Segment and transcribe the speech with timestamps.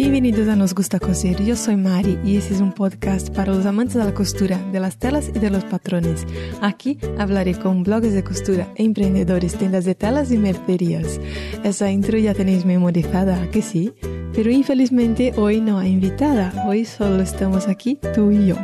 [0.00, 1.44] Bienvenidos a Nos Gusta Coser.
[1.44, 4.80] Yo soy Mari y este es un podcast para los amantes de la costura, de
[4.80, 6.26] las telas y de los patrones.
[6.62, 11.20] Aquí hablaré con blogs de costura, emprendedores, tiendas de telas y mercerías.
[11.64, 13.92] Esa intro ya tenéis memorizada, que sí?
[14.32, 16.64] Pero infelizmente hoy no hay invitada.
[16.66, 18.56] Hoy solo estamos aquí tú y yo.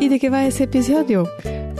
[0.00, 1.28] ¿Y de qué va ese episodio?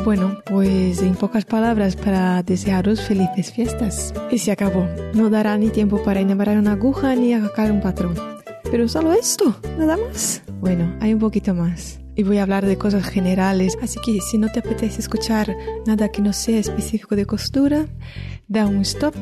[0.05, 4.15] Bueno, pues en pocas palabras para desearos felices fiestas.
[4.31, 4.87] Y se acabó.
[5.15, 8.42] No dará ni tiempo para enamorar una aguja ni acabar un patrón.
[8.73, 10.43] Pero solo esto, nada más.
[10.63, 12.01] Bueno, hay un poquito más.
[12.17, 15.55] Y voy a hablar de cosas generales, así que si no te apetece escuchar
[15.87, 17.85] nada que no sea específico de costura,
[18.49, 19.15] da un stop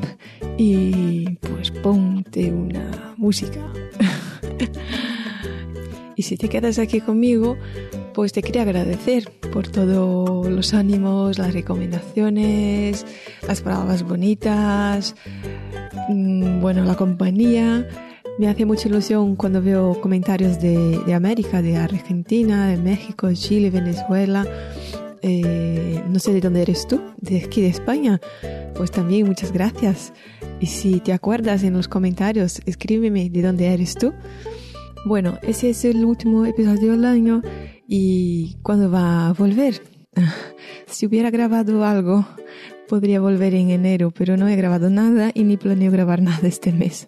[0.57, 3.61] y pues ponte una música.
[6.15, 7.57] y si te quedas aquí conmigo,
[8.15, 13.05] pues te quería agradecer por todos los ánimos, las recomendaciones,
[13.49, 15.17] las palabras bonitas,
[16.09, 17.89] mm, bueno, la compañía.
[18.41, 24.47] Me hace mucha ilusión cuando veo comentarios de, América, de Argentina, de México, Chile, Venezuela.
[25.21, 28.19] Eh, no sé de dónde eres tú, de aquí de España.
[28.75, 30.15] Pues también muchas gracias.
[30.59, 34.15] Y si te acuerdas en los comentarios, escríbeme de dónde eres tú.
[35.05, 37.43] Bueno, ese es el último episodio del año
[37.87, 39.83] y ¿cuándo va a volver?
[40.87, 42.27] si hubiera grabado algo
[42.91, 46.73] podría volver en enero, pero no he grabado nada y ni planeo grabar nada este
[46.73, 47.07] mes.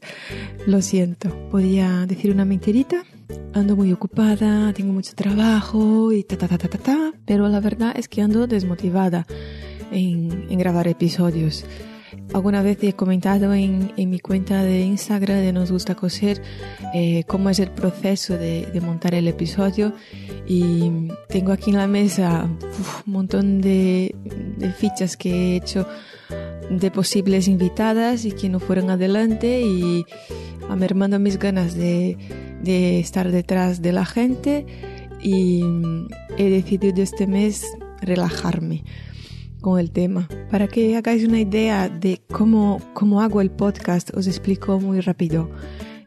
[0.65, 1.29] Lo siento.
[1.51, 3.03] ¿Podría decir una mentirita?
[3.53, 7.59] Ando muy ocupada, tengo mucho trabajo y ta ta ta ta ta ta, pero la
[7.59, 9.27] verdad es que ando desmotivada
[9.91, 11.65] en, en grabar episodios.
[12.33, 16.41] Alguna vez he comentado en, en, mi cuenta de Instagram de Nos Gusta Coser
[16.95, 19.93] eh, cómo es el proceso de, de, montar el episodio
[20.47, 24.15] y tengo aquí en la mesa uf, un montón de,
[24.63, 25.87] de, fichas que he hecho
[26.71, 30.05] de posibles invitadas y que no fueron adelante y
[30.69, 32.17] a mermando mis ganas de,
[32.63, 34.67] de estar detrás de la gente
[35.21, 35.63] y
[36.39, 37.67] he decidido este mes
[38.01, 38.85] relajarme
[39.61, 40.29] con el tema.
[40.51, 45.49] Para que hagáis una idea de cómo, cómo hago el podcast, os explico muy rápido.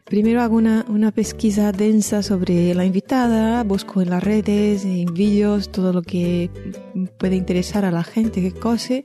[0.06, 5.72] Primero hago una, una pesquisa densa sobre la invitada, busco en las redes, en vídeos,
[5.72, 6.48] todo lo que
[7.18, 9.04] puede interesar a la gente que cose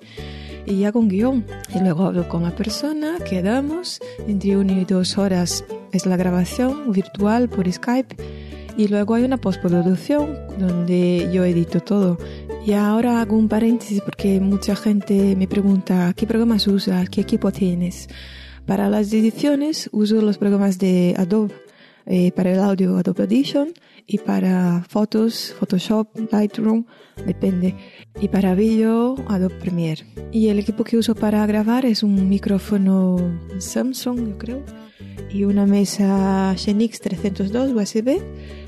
[0.68, 1.44] y hago un guion.
[1.74, 6.92] Y luego hablo con la persona, quedamos, entre una y dos horas es la grabación
[6.92, 8.16] virtual por Skype
[8.78, 12.20] y luego hay una postproducción donde yo edito todo.
[12.64, 17.52] Y ahora hago un paréntesis porque mucha gente me pregunta qué programas usas, qué equipo
[17.52, 18.08] tienes.
[18.66, 21.54] Para las ediciones uso los programas de Adobe.
[22.08, 23.74] Eh, para el audio Adobe Audition
[24.08, 26.86] y para fotos Photoshop, Lightroom,
[27.28, 27.76] depende.
[28.20, 30.06] Y para vídeo Adobe Premiere.
[30.32, 33.18] Y el equipo que uso para grabar es un micrófono
[33.60, 34.64] Samsung, yo creo,
[35.30, 38.20] y una mesa Xenix 302 USB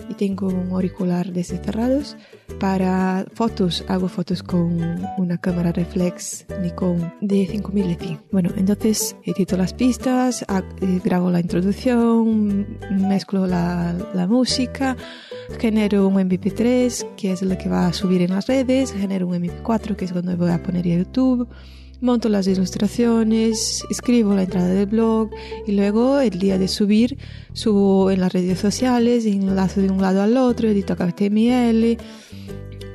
[0.10, 2.16] y tengo un auricular desde cerrados.
[2.60, 9.58] Para fotos hago fotos con una cámara reflex Nikon de 5000 f Bueno, entonces edito
[9.58, 14.96] las pistas, eh, grabo la introducción, mezclo la, la música,
[15.60, 19.36] genero un MP3 que es lo que va a subir en las redes, genero un
[19.36, 21.48] MP4 que es cuando voy a poner YouTube
[22.04, 25.30] monto las ilustraciones, escribo la entrada del blog
[25.66, 27.18] y luego el día de subir
[27.54, 31.98] subo en las redes sociales, enlazo de un lado al otro, edito HTML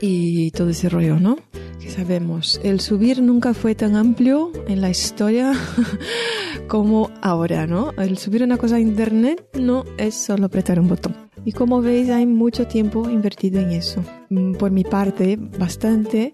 [0.00, 1.38] y todo ese rollo, ¿no?
[1.80, 5.54] Que sabemos, el subir nunca fue tan amplio en la historia
[6.68, 7.92] como ahora, ¿no?
[7.96, 11.16] El subir una cosa a internet no es solo apretar un botón.
[11.44, 14.04] Y como veis hay mucho tiempo invertido en eso.
[14.28, 16.32] Mm, por mi parte, bastante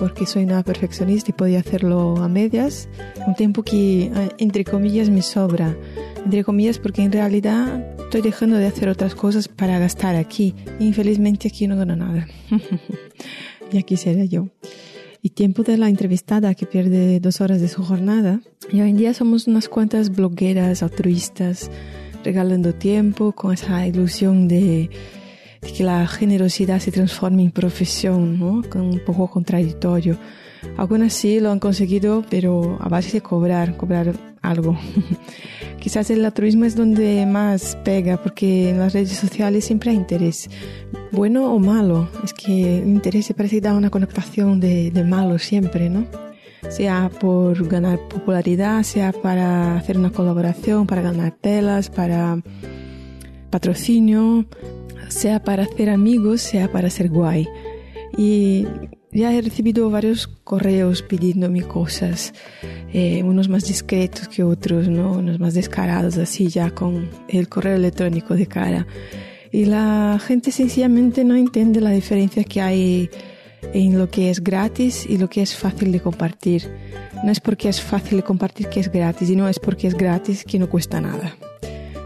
[0.00, 2.88] porque soy una perfeccionista y podía hacerlo a medias,
[3.26, 5.76] un tiempo que, eh, entre comillas, me sobra.
[6.24, 10.54] Entre comillas, porque en realidad estoy dejando de hacer otras cosas para gastar aquí.
[10.80, 12.26] Infelizmente aquí no gano nada.
[13.72, 14.48] y aquí seré yo.
[15.22, 18.40] Y tiempo de la entrevistada que pierde dos horas de su jornada.
[18.72, 21.70] Y hoy en día somos unas cuantas blogueras altruistas
[22.24, 24.90] regalando tiempo con esa ilusión de
[25.60, 28.62] de que la generosidad se transforme en profesión, ¿no?
[28.74, 30.18] Un poco contradictorio.
[30.76, 34.78] Algunas sí lo han conseguido, pero a base de cobrar, cobrar algo.
[35.80, 40.50] Quizás el altruismo es donde más pega, porque en las redes sociales siempre hay interés,
[41.12, 42.08] bueno o malo.
[42.22, 46.06] Es que el interés parece que da una connotación de, de malo siempre, ¿no?
[46.68, 52.42] Sea por ganar popularidad, sea para hacer una colaboración, para ganar telas, para
[53.48, 54.46] patrocinio,
[55.10, 57.48] sea para hacer amigos, sea para ser guay.
[58.16, 58.66] Y
[59.12, 62.32] ya he recibido varios correos pidiéndome cosas,
[62.92, 65.12] eh, unos más discretos que otros, ¿no?
[65.12, 68.86] unos más descarados, así ya con el correo electrónico de cara.
[69.52, 73.10] Y la gente sencillamente no entiende la diferencia que hay
[73.74, 76.70] en lo que es gratis y lo que es fácil de compartir.
[77.24, 79.94] No es porque es fácil de compartir que es gratis, y no es porque es
[79.94, 81.34] gratis que no cuesta nada.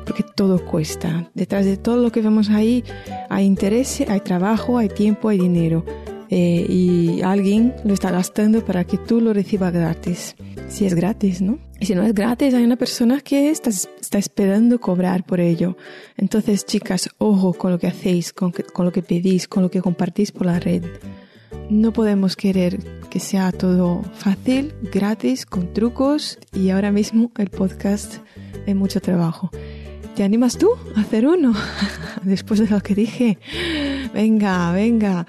[0.07, 1.31] Porque todo cuesta.
[1.35, 2.85] Detrás de todo lo que vemos ahí
[3.31, 5.85] hay interés, hay trabajo, hay tiempo, hay dinero
[6.31, 10.37] eh, y alguien lo está gastando para que tú lo recibas gratis.
[10.69, 11.59] Si es gratis, ¿no?
[11.79, 15.77] Y si no es gratis, hay una persona que está, está esperando cobrar por ello.
[16.17, 19.83] Entonces, chicas, ojo con lo que hacéis, con, con lo que pedís, con lo que
[19.83, 20.85] compartís por la red.
[21.71, 22.79] No podemos querer
[23.11, 28.17] que sea todo fácil, gratis, con trucos y ahora mismo el podcast
[28.67, 29.51] es mucho trabajo.
[30.15, 31.53] ¿Te animas tú a hacer uno?
[32.23, 33.39] Después de lo que dije.
[34.13, 35.27] Venga, venga.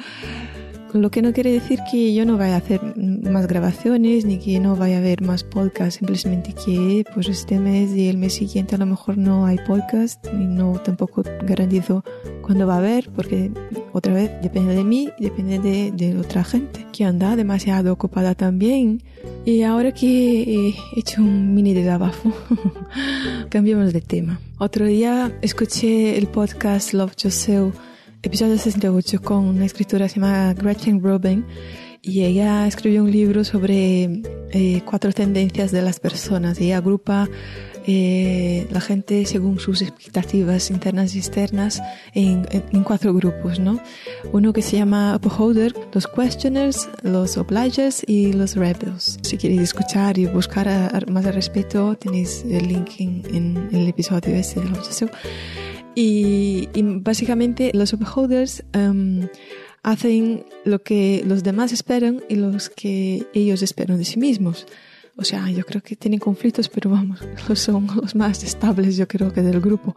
[0.95, 4.62] Lo que no quiere decir que yo no vaya a hacer más grabaciones ni que
[4.62, 8.75] no vaya a haber más podcasts, simplemente que pues este mes y el mes siguiente
[8.75, 12.06] a lo mejor no hay podcast y no tampoco garantizo
[12.42, 13.51] cuándo va a haber porque
[13.92, 15.59] otra vez depende de mí, depende
[15.92, 19.03] de, otra gente que anda demasiado ocupada también.
[19.44, 22.31] Y ahora que he hecho un mini de trabajo,
[23.50, 24.39] cambiamos de tema.
[24.59, 27.75] Otro día escuché el podcast Love Yourself
[28.25, 31.45] episodio 68 con una escritora que se llama Gretchen Rubin
[32.01, 36.60] y ella escribió un libro sobre eh, cuatro tendencias de las personas.
[36.60, 37.30] Ella agrupa
[37.86, 41.83] eh, la gente según sus expectativas internas y externas
[42.16, 43.80] en, en, cuatro grupos, ¿no?
[44.33, 49.19] Uno que se llama upholder, los questioners, los obligers y los rebels.
[49.21, 53.69] Si queréis escuchar y buscar a, a, más al respecto, tenéis el link en, en
[53.71, 55.10] el episodio ese del 8
[55.95, 59.27] y, básicamente los upholders em,
[59.81, 64.65] hacen lo que los demás esperan y los que ellos esperan de sí mismos.
[65.18, 67.21] O sea, yo creo que tienen conflictos, pero vamos,
[67.53, 69.95] son los más estables, yo creo que del grupo.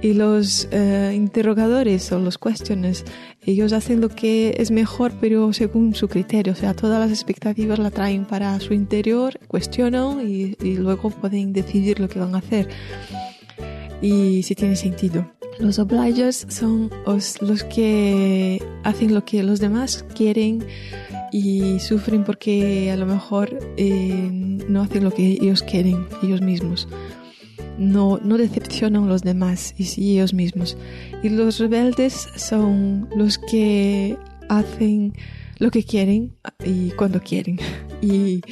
[0.00, 3.04] Y los eh, interrogadores o los cuestiones,
[3.44, 6.52] ellos hacen lo que es mejor, pero según su criterio.
[6.52, 11.98] O sea, todas las expectativas la traen para su interior, cuestionan y luego pueden decidir
[11.98, 12.68] lo que van a hacer
[14.04, 15.26] y si tiene sentido.
[15.58, 20.64] Los obligers son los, que hacen lo que los demás quieren
[21.32, 24.28] y sufren porque a lo mejor eh,
[24.68, 26.86] no hacen lo que ellos quieren, ellos mismos.
[27.78, 30.76] No, no decepcionan a los demás y sí ellos mismos.
[31.22, 34.18] Y los rebeldes son los que
[34.48, 35.14] hacen
[35.58, 37.58] lo que quieren y cuando quieren.
[38.02, 38.42] Y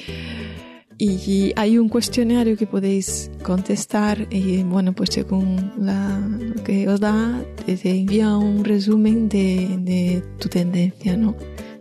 [1.05, 7.01] y hay un cuestionario que podéis contestar y bueno, pues según la, lo que os
[7.01, 11.35] da, te envía un resumen de, de tu tendencia, ¿no?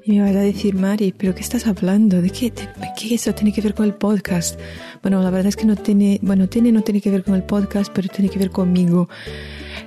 [0.03, 2.19] Y me vas a decir, Mari, ¿pero qué estás hablando?
[2.19, 2.51] ¿De qué,
[2.97, 4.59] qué eso tiene que ver con el podcast?
[5.03, 7.43] Bueno, la verdad es que no tiene, bueno, tiene, no tiene que ver con el
[7.43, 9.07] podcast, pero tiene que ver conmigo.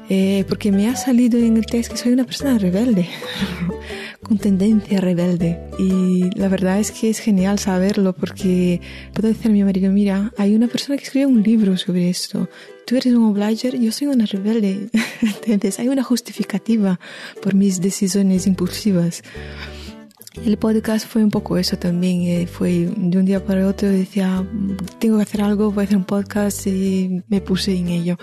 [0.08, 3.08] Eh, porque me ha salido en el test que soy una persona rebelde,
[4.24, 5.60] con tendencia rebelde.
[5.78, 8.80] Y la verdad es que es genial saberlo porque
[9.12, 12.48] puedo decir a mi marido, mira, hay una persona que escribe un libro sobre esto.
[12.86, 14.88] Tú eres un obliger, yo soy una rebelde.
[15.46, 16.98] Entonces hay una justificativa
[17.40, 19.22] por mis decisiones impulsivas.
[20.42, 24.44] El podcast fue un poco eso también, eh, fue de un día para otro, decía,
[24.98, 28.16] tengo que hacer algo, voy a hacer un podcast y me puse en ello.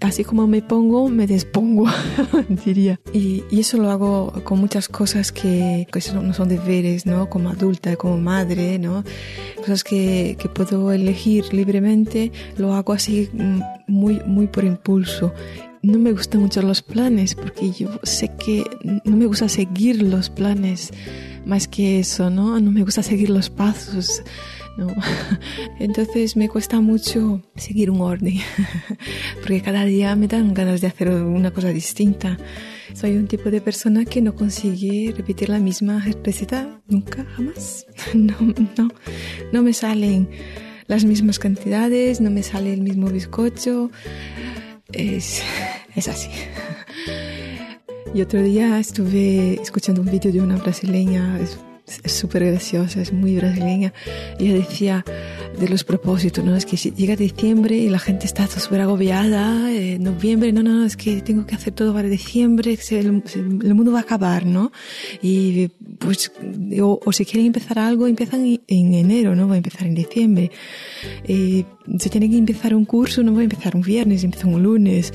[0.00, 1.86] Así, como me pongo, me despongo,
[2.64, 3.00] diría.
[3.12, 7.28] Y, y, eso lo hago con muchas cosas que, que no son deberes, ¿no?
[7.28, 9.04] Como adulta, como madre, ¿no?
[9.56, 15.32] Cosas que, que puedo elegir libremente, lo hago así mm, muy, muy por impulso
[15.84, 18.64] no me gustan mucho los planes porque yo sé que
[19.04, 20.90] no me gusta seguir los planes
[21.44, 22.58] más que eso, ¿no?
[22.60, 24.22] No me gusta seguir los pasos.
[24.76, 24.88] ¿no?
[25.78, 28.38] Entonces me cuesta mucho seguir un orden,
[29.40, 32.38] porque cada día me dan ganas de hacer una cosa distinta.
[32.92, 37.86] Soy un tipo de persona que no consigue repetir la misma receta nunca, jamás.
[38.14, 38.34] No,
[38.76, 38.88] no,
[39.52, 40.28] no me salen
[40.86, 43.90] las mismas cantidades, no me sale el mismo bizcocho.
[44.92, 45.42] Es,
[45.94, 46.30] es así.
[48.14, 51.58] Y otro día estuve escuchando un vídeo de una brasileña, es
[52.12, 53.92] súper graciosa, es muy brasileña.
[54.38, 55.04] Ella decía
[55.58, 56.56] de los propósitos, ¿no?
[56.56, 60.96] Es que llega diciembre y la gente está súper agobiada, eh, noviembre, no, no, es
[60.96, 63.12] que tengo que hacer todo para diciembre, el,
[63.74, 64.72] mundo va a acabar, ¿no?
[65.22, 66.32] Y pues,
[66.80, 69.48] o, o, si quieren empezar algo, empiezan en enero, ¿no?
[69.48, 70.50] Va a empezar en diciembre.
[71.24, 71.64] Eh,
[71.98, 75.12] si tienen que empezar un curso, no va a empezar un viernes, empieza un lunes.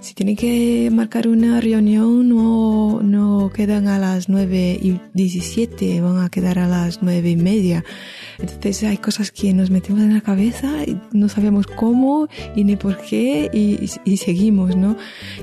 [0.00, 6.18] Si tienen que marcar una reunión, no, no quedan a las 9 y 17, van
[6.18, 7.84] a quedar a las 9 y media.
[8.38, 12.76] Entonces hay cosas que nos metemos en la cabeza y no sabemos cómo y ni
[12.76, 14.96] por qué y, y, seguimos, ¿no?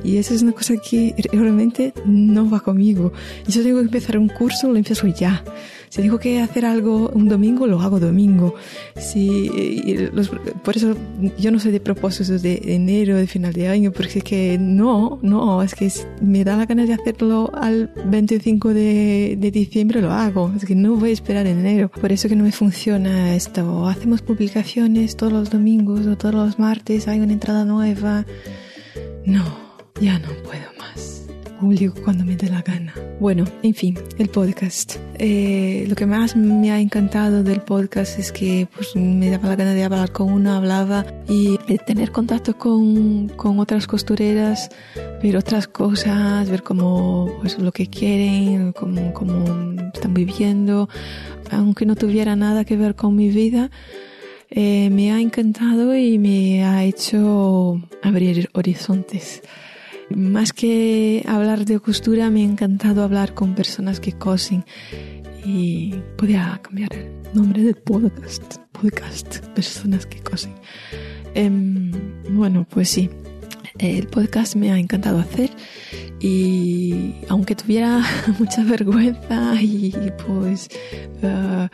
[0.04, 3.14] Y eso es una cosa que realmente no va conmigo.
[3.48, 5.44] Yo tengo que empezar un curso, lo empiezo ya.
[5.90, 8.56] Si tengo que hacer algo un domingo, lo hago domingo.
[8.96, 10.30] Si, los,
[10.64, 10.96] por eso
[11.38, 15.20] yo no soy de propósitos de enero, de final de año, porque es que no,
[15.22, 15.92] no, es que
[16.22, 20.52] me da la gana de hacerlo al 25 de, de diciembre, lo hago.
[20.56, 21.90] Es que no voy a esperar en enero.
[21.90, 23.88] Por eso que no me funciona esto.
[23.88, 28.26] Hacemos publicaciones todos los domingos o todos los martes, hay una entrada nueva.
[29.26, 29.44] No,
[30.02, 31.17] ya no puedo más
[31.60, 32.94] publico cuando me dé la gana.
[33.20, 34.96] Bueno, en fin, el podcast.
[35.16, 39.56] Eh, lo que más me ha encantado del podcast es que pues, me daba la
[39.56, 44.70] gana de hablar con uno, hablaba y de tener contacto con, con otras costureras,
[45.22, 50.90] ver otras cosas, ver cómo, pues, lo que quieren, cómo, cómo están viviendo,
[51.52, 53.72] aunque no tuviera nada que ver con mi vida.
[54.50, 59.42] Eh, me ha encantado y me ha hecho abrir horizontes.
[60.10, 64.64] Más que hablar de costura, me ha encantado hablar con personas que cosen
[65.46, 68.56] y podía cambiar el nombre del podcast.
[68.72, 70.54] Podcast, personas que cosen.
[71.34, 71.92] Em,
[72.30, 73.10] bueno, pues sí,
[73.80, 75.52] el podcast me ha encantado hacer
[76.22, 78.02] y aunque tuviera
[78.40, 79.94] mucha vergüenza y
[80.26, 80.70] pues
[81.22, 81.68] uh,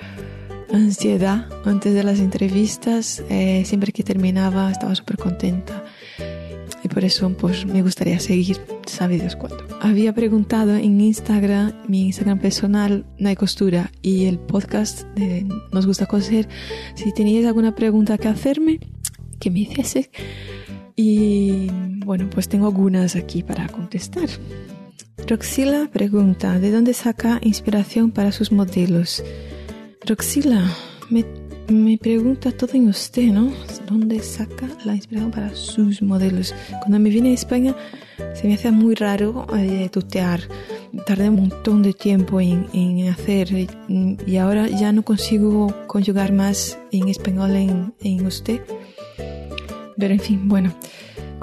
[0.76, 5.84] ansiedad antes de las entrevistas, eh, siempre que terminaba estaba súper contenta
[6.84, 8.58] y por eso pues me gustaría seguir,
[9.10, 9.66] Dios cuándo.
[9.82, 15.86] Había preguntado en Instagram, mi Instagram personal, No hay costura, y el podcast de Nos
[15.86, 16.48] gusta coser,
[16.96, 18.80] si teníais alguna pregunta que hacerme,
[19.40, 20.10] que me hiciese.
[20.96, 21.68] Y
[22.06, 24.30] bueno, pues tengo algunas aquí para contestar.
[25.28, 29.24] Roxila pregunta, ¿de dónde saca inspiración para sus modelos?
[30.06, 30.70] Roxila,
[31.10, 31.24] me
[31.68, 33.52] me pregunta todo en usted, ¿no?
[33.88, 36.54] ¿Dónde saca la inspiración para sus modelos?
[36.82, 37.76] Cuando me vine a España
[38.34, 40.42] se me hacía muy raro eh, tutear.
[41.06, 43.50] Tardé un montón de tiempo en, en, hacer
[43.88, 48.62] y ahora ya no consigo conjugar más en español en, en usted.
[49.98, 50.74] Pero en fin, bueno.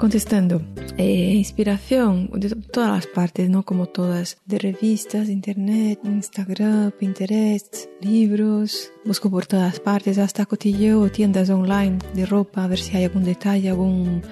[0.01, 0.63] Contestando,
[0.97, 3.61] eh, inspiración de todas las partes, ¿no?
[3.61, 11.51] Como todas, de revistas, internet, Instagram, Pinterest, libros, busco por todas partes, hasta cotilleo tiendas
[11.51, 14.23] online de ropa, a ver si hay algún detalle, algún,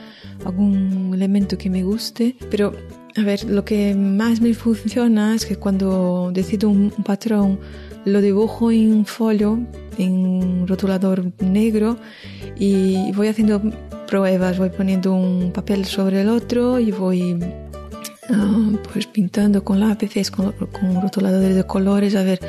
[0.43, 2.35] algún elemento que me guste.
[2.49, 2.73] Pero,
[3.15, 7.59] a ver, lo que más me funciona es que cuando decido un, un patrón,
[8.05, 9.59] lo dibujo en folio,
[9.97, 11.97] en rotulador negro
[12.57, 13.61] y voy haciendo
[14.07, 17.33] pruebas, voy poniendo un papel sobre el otro y voy
[18.29, 22.39] uh, pues pintando con lápices, con, con rotuladores de colores, a ver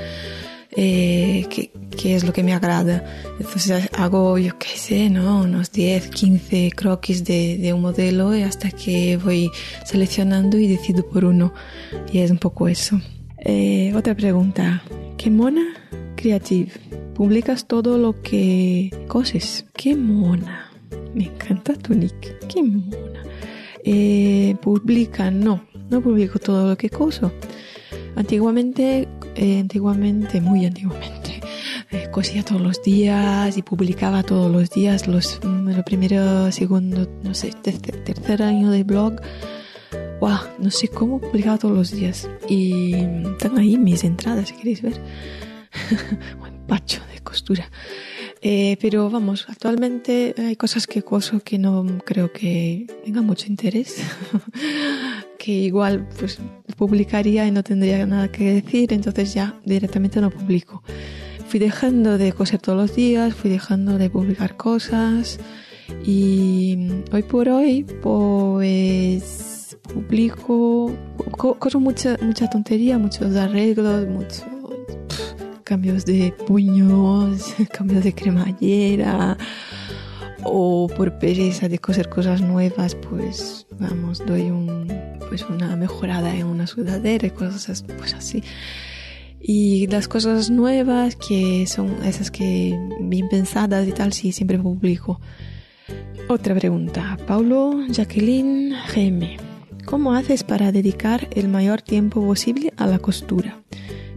[0.77, 3.05] eh, qué, qué, es lo que me agrada.
[3.39, 5.41] Entonces hago, yo qué sé, ¿no?
[5.41, 9.51] unos 10, 15 croquis de, de un modelo y hasta que voy
[9.85, 11.53] seleccionando y decido por uno.
[12.13, 13.01] Y es un poco eso.
[13.41, 14.83] Eh, otra pregunta.
[15.17, 15.75] ¿Qué mona?
[16.17, 16.71] Creative.
[17.15, 19.67] Publicas todo lo que coses.
[19.75, 20.71] ¡Qué mona!
[21.15, 22.47] Me encanta tu nick.
[22.49, 23.23] Qué mona.
[23.85, 27.33] Eh, publica, no, no publico todo lo que coso.
[28.17, 31.41] Antiguamente, eh, antiguamente, muy antiguamente,
[31.91, 37.35] eh, cosía todos los días y publicaba todos los días los, los primeros, segundo, no
[37.35, 39.21] sé, tercer, tercer año de blog.
[40.21, 42.29] No sé cómo publicaba todos los días.
[42.49, 42.95] Y
[43.33, 45.01] están ahí mis entradas, si queréis ver.
[46.39, 47.71] Buen pacho de costura.
[48.43, 54.03] Eh, pero vamos, actualmente hay cosas que coso que no creo que tenga mucho interés,
[55.39, 56.39] que igual pues
[56.77, 60.83] publicaría y no tendría nada que decir, entonces ya directamente no publico.
[61.49, 65.39] Fui dejando de coser todos los días, fui dejando de publicar cosas
[66.07, 66.79] y
[67.13, 69.40] hoy por hoy pues
[69.93, 70.93] publico,
[71.37, 74.45] coso mucha, mucha tontería, muchos arreglos, mucho
[75.71, 79.39] cambios de puños, cambios de cremallera
[80.43, 84.89] o por pereza de coser cosas nuevas, pues vamos, doy un,
[85.29, 88.43] pues una mejorada en una sudadera y cosas pues así.
[89.41, 95.21] Y las cosas nuevas, que son esas que bien pensadas y tal, sí, siempre publico.
[96.29, 97.17] Otra pregunta.
[97.27, 99.50] Paulo Jacqueline GM.
[99.85, 103.63] ¿Cómo haces para dedicar el mayor tiempo posible a la costura?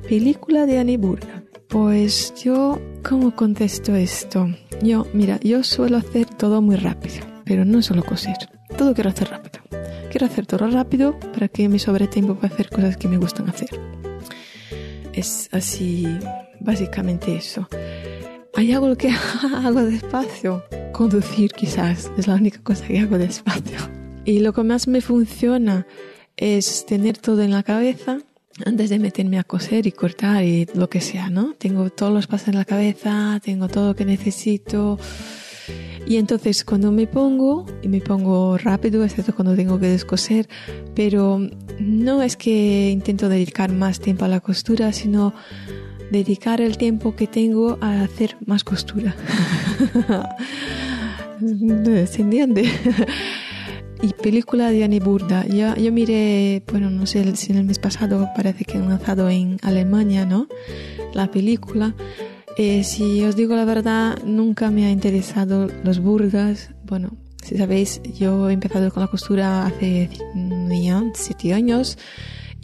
[0.08, 1.44] Película de Annie Burda.
[1.68, 4.48] Pues yo, ¿cómo contesto esto?
[4.82, 8.36] Yo, mira, yo suelo hacer todo muy rápido, pero no solo coser.
[8.78, 9.64] Todo quiero hacer rápido.
[10.12, 13.50] Quiero hacer todo rápido para que me sobre tiempo para hacer cosas que me gustan
[13.50, 13.70] hacer.
[15.14, 16.06] Es así,
[16.60, 17.68] básicamente eso.
[18.56, 19.10] ¿Hay algo que
[19.66, 20.64] hago despacio?
[20.92, 24.03] Conducir quizás, es la única cosa que hago despacio.
[24.26, 25.86] Y lo que más me funciona
[26.38, 28.20] es tener todo en la cabeza
[28.66, 31.54] antes de meterme a coser y cortar y lo que sea, ¿no?
[31.58, 35.00] Tengo todos los pasos en la cabeza, tengo todo lo que necesito.
[36.06, 40.48] Y entonces cuando me pongo, y me pongo rápido, excepto cuando tengo que descoser,
[40.94, 41.40] pero
[41.80, 45.34] no es que intento dedicar más tiempo a la costura, sino
[46.12, 49.16] dedicar el tiempo que tengo a hacer más costura.
[51.40, 52.70] ¿Se entiende?
[54.04, 55.48] Y película de Annie Burda.
[55.48, 59.30] Yo, yo miré, bueno, no sé si en el mes pasado parece que han lanzado
[59.30, 60.48] en Alemania, ¿no?
[61.14, 61.96] La película.
[62.58, 66.72] Eh, si os digo la verdad, nunca me ha interesado los burdas.
[66.84, 70.10] Bueno, si sabéis, yo he empezado con la costura hace
[71.14, 71.98] siete años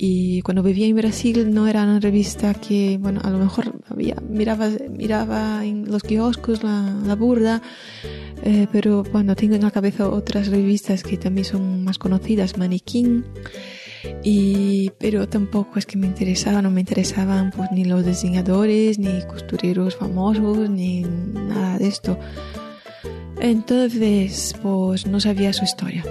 [0.02, 4.16] y cuando vivía en Brasil no era una revista que, bueno, a lo mejor había,
[4.30, 7.62] miraba, miraba en los kioscos la, la burda,
[8.44, 13.26] eh, pero bueno, tengo en la cabeza otras revistas que también son más conocidas, Maniquín,
[14.24, 19.22] y, pero tampoco es que me interesaban, no me interesaban pues ni los diseñadores, ni
[19.24, 22.18] costureros famosos, ni nada de esto.
[23.42, 26.06] Entonces, pues no sabía su historia.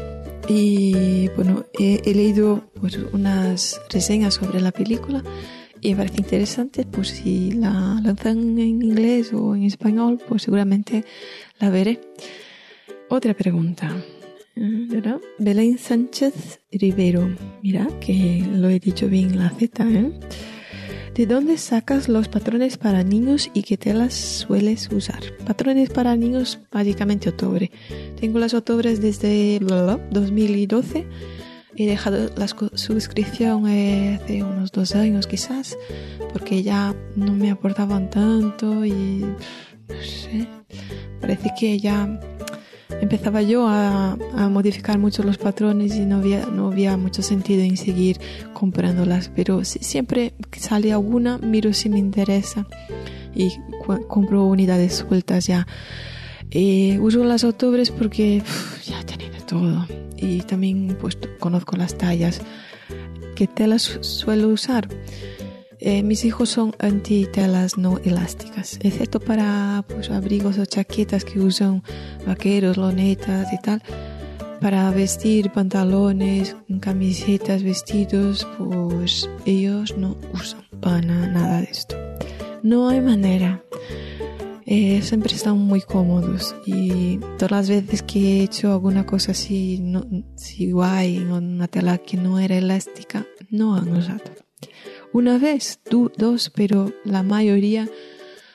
[0.48, 5.22] Y bueno, he, leído pues, unas reseñas sobre la película
[5.80, 11.04] y me parece interesante, pues si la lanzan en inglés o en español, pues seguramente
[11.60, 12.00] la veré.
[13.08, 13.94] Otra pregunta.
[14.60, 15.20] ¿verdad?
[15.38, 17.28] Belén Sánchez Rivero.
[17.62, 20.10] Mira que lo he dicho bien la Z, ¿eh?
[21.14, 25.20] ¿De dónde sacas los patrones para niños y qué telas sueles usar?
[25.44, 27.70] Patrones para niños, básicamente octubre.
[28.20, 31.06] Tengo las octubres desde 2012.
[31.76, 35.76] He dejado la suscripción eh, hace unos dos años quizás,
[36.32, 39.24] porque ya no me aportaban tanto y
[39.88, 40.48] no sé,
[41.20, 42.20] parece que ya
[43.00, 44.16] empezaba yo a,
[44.50, 48.18] modificar mucho los patrones y no había, no había mucho sentido en seguir
[48.52, 52.66] comprándolas, pero siempre que sale alguna miro si me interesa
[53.34, 53.52] y
[54.08, 55.66] compro unidades sueltas ya.
[56.50, 58.42] Eh, uso las octubres porque
[58.84, 62.40] ya tenía de todo y también pues conozco las tallas.
[63.34, 64.88] ¿Qué telas suelo usar?
[65.80, 71.82] Eh, mis hijos son anti-telas no elásticas, excepto para pues, abrigos o chaquetas que usan
[72.26, 73.82] vaqueros, lonetas y tal.
[74.60, 81.96] Para vestir pantalones, camisetas, vestidos, pues ellos no usan para nada de esto.
[82.64, 83.62] No hay manera.
[84.66, 89.78] Eh, siempre están muy cómodos y todas las veces que he hecho alguna cosa así,
[89.80, 90.04] no,
[90.36, 94.47] si guay una tela que no era elástica, no han usado.
[95.12, 97.88] Una vez, dos, pero la mayoría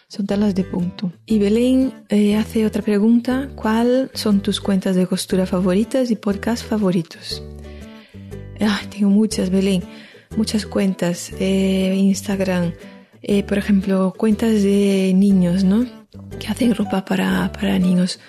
[0.08, 1.12] son telas de punto.
[1.26, 3.50] Y Belén eh, hace otra pregunta.
[3.56, 7.44] ¿Cuáles son tus cuentas de costura favoritas y podcast favoritos?
[8.62, 9.84] Ah, tengo muchas, Belén.
[10.38, 11.32] Muchas cuentas.
[11.40, 12.74] Eh, Instagram.
[13.24, 16.03] Eh, por ejemplo, cuentas de niños, ¿no?
[16.40, 18.20] Que hacen ropa para, para niños.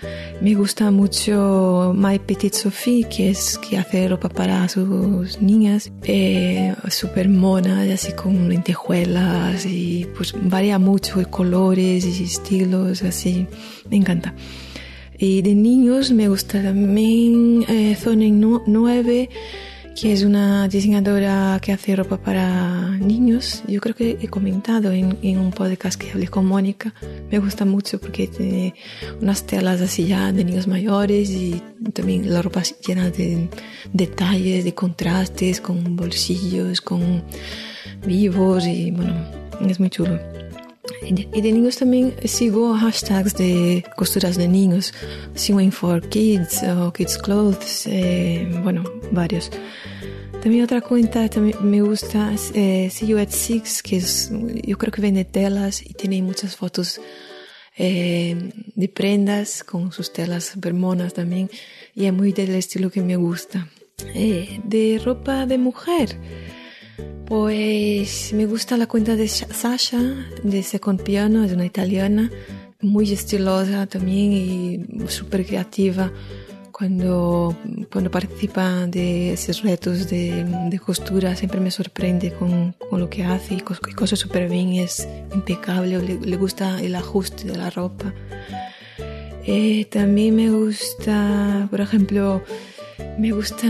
[0.41, 6.75] Me gusta mucho My Petite Sophie, que es que hace ropa para sus niñas, eh,
[6.89, 13.47] súper mona, así con lentejuelas y pues varía mucho de colores y estilos, así,
[13.91, 14.35] me encanta.
[15.17, 19.31] Y de niños me gusta también eh, Zone 9,
[19.95, 23.63] que es una diseñadora que hace ropa para niños.
[23.69, 26.93] Yo creo que he comentado en, en, un podcast que hablé con Mónica.
[27.31, 28.75] Me gusta mucho porque tiene
[29.21, 33.49] unas telas así ya de niños mayores y también la ropa llena de
[33.93, 37.23] detalles, de contrastes, con bolsillos, con
[38.05, 39.15] vivos y bueno,
[39.69, 40.44] es muy chulo.
[41.07, 44.93] Y de, niños también sigo hashtags de costuras de niños,
[45.35, 49.51] Sewing for Kids o Kids Clothes, eh, bueno, varios.
[50.43, 54.31] También otra cuenta también me gusta, eh, at Six, que es,
[54.63, 57.01] yo creo que vende telas y tiene muchas fotos
[57.77, 61.51] eh, de prendas con sus telas supermonas también
[61.95, 63.69] y es muy del estilo que me gusta.
[64.15, 66.19] Eh, de ropa de mujer,
[67.27, 70.01] Pues me gusta la cuenta de Sasha,
[70.43, 72.31] de Second Piano, es una italiana,
[72.81, 76.13] muy estilosa también y súper creativa
[76.77, 77.57] cuando,
[77.93, 83.55] cuando participa de esos retos de, costura, siempre me sorprende con, con lo que hace
[83.55, 88.13] y cosas súper bien, es impecable, le, gusta el ajuste de la ropa.
[89.47, 92.43] Eh, también me gusta, por ejemplo,
[93.19, 93.69] me gusta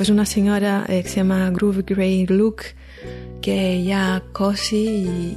[0.00, 2.62] pues una señora eh, que se llama Groove Grey Look,
[3.42, 5.36] que ya cose y,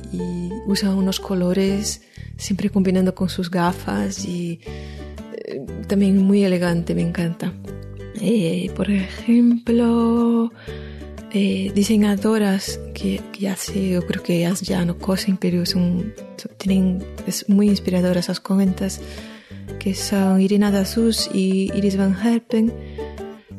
[0.67, 2.01] usa unos colores
[2.37, 4.61] siempre combinando con sus gafas y
[5.89, 7.51] también muy elegante, me encanta.
[8.21, 10.53] Eh, por ejemplo,
[11.33, 16.13] eh, diseñadoras que, que hace, yo creo que ya no cosen, pero son,
[16.57, 19.01] tienen, es muy inspiradoras esas cuentas,
[19.77, 22.71] que son Irina Dasus y Iris Van Herpen.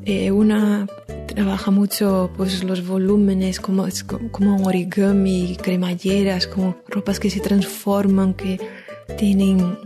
[0.06, 0.86] Eh, una
[1.26, 3.86] trabaja mucho pues los volúmenes como,
[4.30, 8.60] como origami, cremalleras, como ropas que se transforman, que
[9.18, 9.78] tienen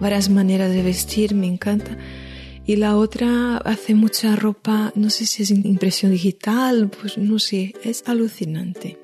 [0.00, 1.96] varias maneras de vestir, me encanta.
[2.66, 7.74] Y la otra hace mucha ropa, no sé si es impresión digital, pues no sé,
[7.84, 8.98] es alucinante.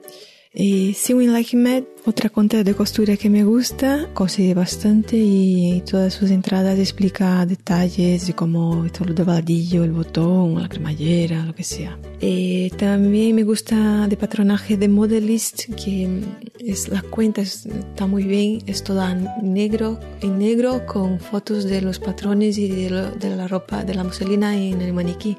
[0.53, 6.33] Y Siwin Lakimet, otra cuenta de costura que me gusta, cose bastante y todas sus
[6.33, 11.97] entradas explica detalles de cómo todo el vadillo, el botón, la cremallera, lo que sea.
[12.21, 16.21] Y también me gusta de patronaje de Modelist, que
[16.59, 22.01] es la cuenta está muy bien, es toda negro, en negro con fotos de los
[22.01, 25.39] patrones y de, lo, de la ropa, de la muselina en el maniquí.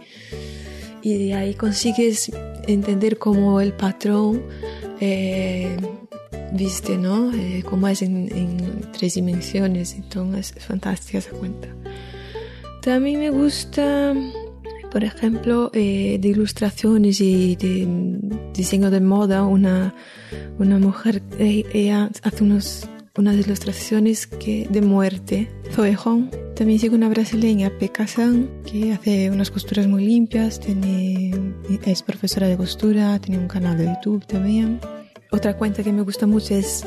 [1.01, 2.31] Y de ahí consigues
[2.67, 4.43] entender cómo el patrón
[5.01, 5.75] eh,
[6.53, 7.33] viste, ¿no?
[7.33, 11.67] Eh, como es en, en, tres dimensiones, entonces es fantástica esa cuenta.
[12.81, 14.13] También me gusta,
[14.91, 17.87] por ejemplo, eh, de ilustraciones y de
[18.53, 19.93] diseño de moda, una,
[20.57, 22.87] una mujer, eh, ella hace unos,
[23.17, 26.29] unas ilustraciones que, de muerte, Zoe Hong.
[26.55, 31.31] También sigo una brasileña, Pekka San, que hace unas costuras muy limpias, tiene,
[31.85, 34.79] es profesora de costura, tiene un canal de YouTube también.
[35.31, 36.83] Otra cuenta que me gusta mucho es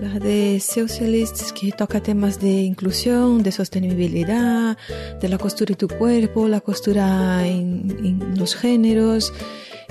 [0.00, 4.76] la de Socialists, que toca temas de inclusión, de sostenibilidad,
[5.20, 9.32] de la costura y tu cuerpo, la costura en, en los géneros.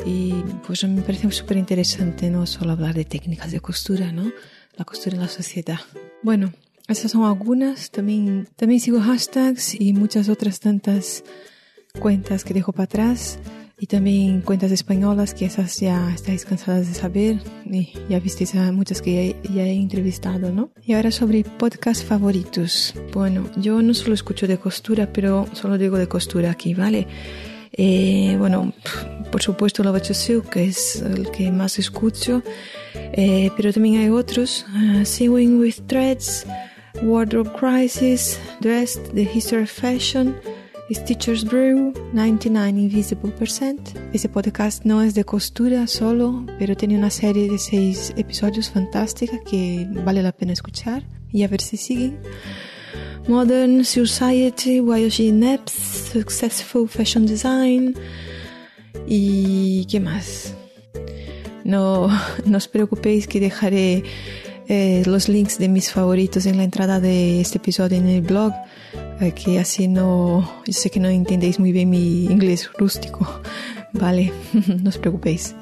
[0.06, 0.34] Y
[0.66, 4.32] pues me parece súper interesante no solo hablar de técnicas de costura, ¿no?
[4.78, 5.80] La costura en la sociedad.
[6.24, 6.54] Bueno,
[6.88, 7.92] esas son algunas.
[7.92, 11.24] También, también sigo hashtags y muchas otras tantas
[12.00, 13.40] cuentas que dejo para atrás
[13.80, 18.72] y también cuentas españolas que esas ya estáis cansadas de saber y ya visteis a
[18.72, 20.72] muchas que ya, ya, he entrevistado, ¿no?
[20.84, 22.96] Y ahora sobre podcast favoritos.
[23.14, 27.08] Bueno, yo no solo escucho de costura, pero solo digo de costura aquí, ¿vale?
[27.78, 28.74] Eh, bueno,
[29.32, 32.42] por supuesto to que es el que más escucho,
[32.96, 36.46] eh, pero también hay otros, uh, Sewing with Threads,
[37.04, 40.36] Wardrobe Crisis, Dressed, The History of Fashion,
[40.90, 43.90] Stitcher's Brew, 99 Invisible Percent.
[44.14, 49.40] Ese podcast no es de costura solo, pero tiene una serie de seis episodios fantástica
[49.44, 52.20] que vale la pena escuchar y a ver si siguen.
[53.28, 55.74] Modern Society, YOG Neps,
[56.14, 57.96] Successful Fashion Design
[59.06, 60.56] y qué más.
[61.64, 62.08] No,
[62.46, 64.04] no os preocupéis que dejaré
[64.68, 68.54] eh, los links de mis favoritos en la entrada de este episodio en el blog
[69.36, 73.42] que así no, yo sé que no entendéis muy bien mi inglés rústico,
[73.94, 74.32] vale,
[74.84, 75.56] no os preocupéis.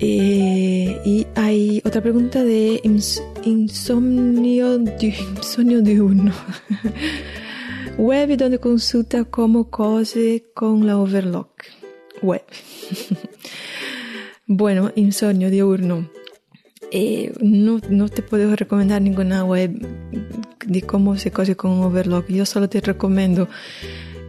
[0.00, 2.80] Eh, y hay otra pregunta de
[3.44, 6.32] insomnio, de, insomnio de uno.
[7.98, 11.64] Web donde consulta cómo cose con la overlock.
[12.22, 12.44] Web.
[14.46, 16.08] bueno, insomnio diurno.
[16.90, 19.72] Eh, no, no te puedo recomendar ninguna web
[20.64, 22.28] de cómo se cose con Overlock.
[22.28, 23.48] Yo solo te recomiendo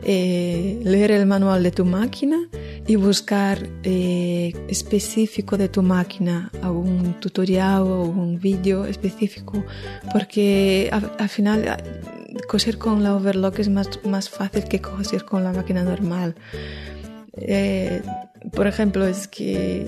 [0.04, 2.38] eh, leer el manual de tu máquina
[2.88, 9.64] y buscar eh, específico de tu máquina, algún tutorial o un vídeo específico,
[10.12, 11.78] porque al final
[12.48, 16.36] coser con la overlock es más, más fácil que coser con la máquina normal.
[17.34, 18.02] Eh,
[18.52, 19.88] por ejemplo, es que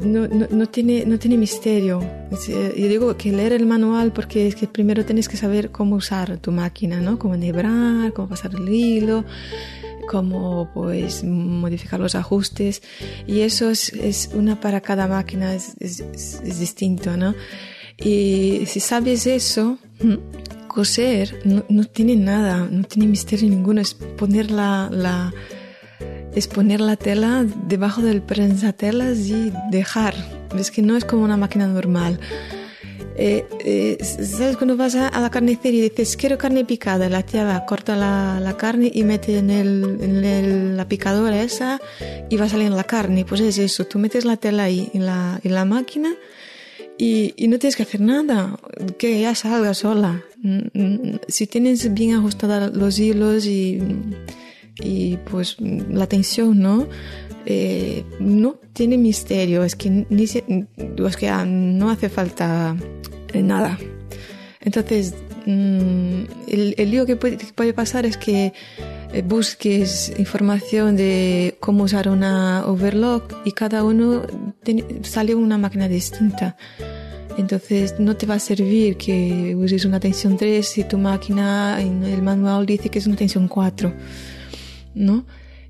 [0.00, 2.00] no, no, tiene, no tiene misterio.
[2.48, 5.96] Eh, yo digo que leer el manual porque es que primero tienes que saber cómo
[5.96, 7.18] usar tu máquina, ¿no?
[7.18, 9.24] Cómo enhebrar, cómo pasar el hilo,
[10.08, 12.82] cómo pues modificar los ajustes.
[13.26, 17.34] Y eso es, es una para cada máquina, es, es, es, distinto, ¿no?
[17.98, 19.78] Y si sabes eso,
[20.68, 25.32] coser no, no tiene nada, no tiene misterio ninguno, es poner la, la
[26.36, 30.14] es poner la tela debajo del prensatelas y dejar.
[30.56, 32.20] Es que no es como una máquina normal.
[33.18, 37.08] Eh, eh, ¿Sabes cuando vas a, la carnicería y dices, quiero carne picada?
[37.08, 41.80] La tía corta la, la carne y mete en, el, en la picadora esa
[42.28, 43.24] y va a salir la carne.
[43.24, 46.14] Pues es eso, tú metes la tela ahí en la, en la máquina
[46.98, 48.58] y, y, no tienes que hacer nada,
[48.98, 50.22] que ya salga sola.
[50.42, 53.80] Mm, mm, si tienes bien ajustados los hilos y,
[54.80, 56.88] y pues la tensión, ¿no?
[57.44, 60.26] Eh, no tiene misterio, es que, ni
[61.28, 62.76] ah, no hace falta
[63.34, 63.78] nada.
[64.60, 65.14] Entonces,
[65.46, 68.52] mm, el, el, lío que puede, pasar es que
[69.12, 74.22] eh, busques información de cómo usar una overlock y cada uno
[75.02, 76.56] sale una máquina distinta.
[77.38, 82.02] Entonces no te va a servir que uses una tensión 3 si tu máquina en
[82.02, 83.92] el manual dice que es una tensión 4,
[84.96, 85.24] ¿no?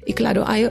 [0.06, 0.70] Y claro, hay,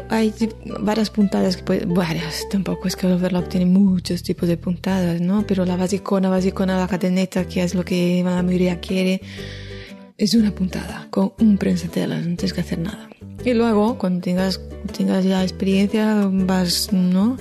[0.80, 5.20] varias puntadas que pueden, varias, tampoco es que el overlock tiene muchos tipos de puntadas,
[5.20, 5.46] ¿no?
[5.46, 9.22] Pero la basicona, basicona, la cadeneta, que es lo que la mayoría quiere,
[10.18, 13.10] es una puntada con un prensatelas, no tienes que hacer nada.
[13.44, 14.62] Y luego, cuando tengas,
[14.98, 17.36] tengas ya experiencia, vas, ¿no?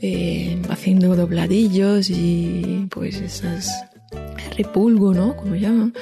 [0.00, 3.68] Eh, haciendo dobladillos y pues esas
[4.56, 5.36] repulgo, ¿no?
[5.36, 5.92] Como llaman.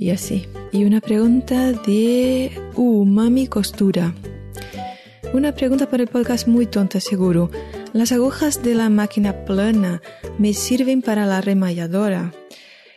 [0.00, 0.46] Y así.
[0.72, 4.14] Y una pregunta de Umami Costura.
[5.34, 7.50] Una pregunta para el podcast muy tonta, seguro.
[7.92, 10.00] Las agujas de la máquina plana
[10.38, 12.32] me sirven para la remalladora.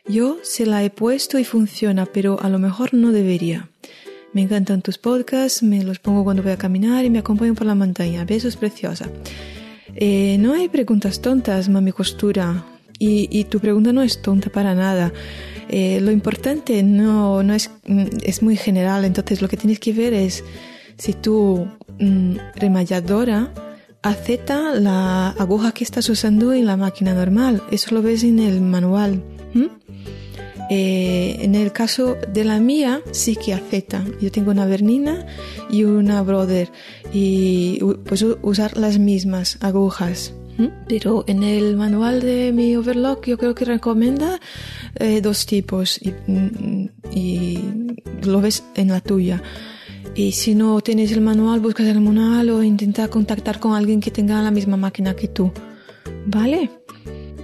[0.08, 3.68] Yo se la he puesto y funciona, pero a lo mejor no debería.
[4.32, 7.68] Me encantan tus podcasts, me los pongo cuando voy a caminar y me acompañan por
[7.68, 8.24] la montaña.
[8.24, 9.10] Besos, preciosa.
[9.94, 12.64] Eh, no hay preguntas tontas, mami costura.
[13.00, 15.12] Y, tu pregunta no es tonta para nada.
[15.68, 19.92] Eh, lo importante no, no es, mm, es muy general, entonces lo que tienes que
[19.92, 20.44] ver es
[20.98, 21.68] si tu
[22.00, 23.52] mm, remalladora
[24.04, 27.64] acepta la aguja que estás usando en la máquina normal.
[27.72, 29.22] Eso lo ves en el manual.
[30.70, 34.04] Eh, en el caso de la mía, sí que acepta.
[34.22, 35.26] Yo tengo una Bernina
[35.70, 36.72] y una Brother
[37.14, 40.34] y pues usar las mismas agujas.
[40.88, 44.40] Pero en el manual de mi overlock yo creo que recomienda
[45.00, 47.60] eh, dos tipos y, mm, y,
[48.24, 49.42] lo ves en la tuya.
[50.16, 54.12] Y si no tienes el manual, buscas el manual o intenta contactar con alguien que
[54.12, 55.52] tenga la misma máquina que tú.
[56.28, 56.70] ¿Vale?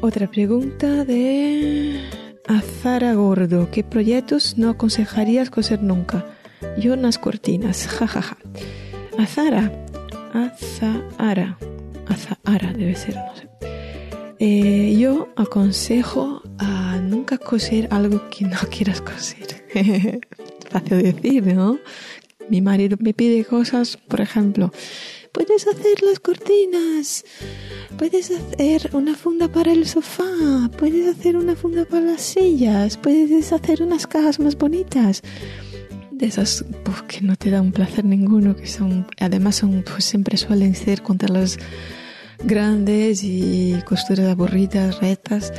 [0.01, 1.99] Otra pregunta de
[2.47, 3.69] Azara Gordo.
[3.71, 6.25] ¿Qué proyectos no aconsejarías coser nunca?
[6.77, 8.37] Yo unas cortinas, jajaja.
[9.17, 9.71] Azara.
[10.33, 11.57] Azara.
[11.57, 11.57] Azahara
[12.79, 13.49] debe ser, no sé.
[14.39, 19.65] Eh, yo aconsejo a nunca coser algo que no quieras coser.
[20.69, 21.77] Fácil decir, ¿no?
[22.49, 24.71] Mi marido me pide cosas, por ejemplo,
[25.31, 27.23] puedes hacer las cortinas,
[27.97, 33.51] puedes hacer una funda para el sofá, puedes hacer una funda para las sillas, puedes
[33.51, 35.21] hacer unas cajas más bonitas.
[36.19, 40.35] De esas pues, que no te dan placer ninguno, que son, además son, pues siempre
[40.37, 41.57] suelen ser contra las
[42.43, 45.53] grandes y costuras aburridas, rectas.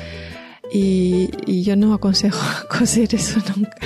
[0.73, 2.39] Y, y yo no aconsejo
[2.79, 3.77] coser eso nunca.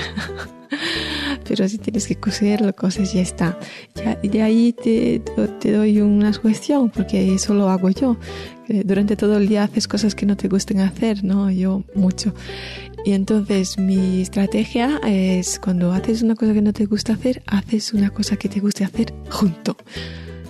[1.47, 3.59] Pero si tienes que coser, lo coses ya está.
[3.95, 5.23] Ya, de ahí te,
[5.61, 8.17] te doy una cuestión, porque eso lo hago yo.
[8.69, 11.51] Durante todo el día haces cosas que no te gusten hacer, ¿no?
[11.51, 12.35] Yo mucho.
[13.05, 17.93] Y entonces mi estrategia es cuando haces una cosa que no te gusta hacer, haces
[17.93, 19.77] una cosa que te guste hacer junto.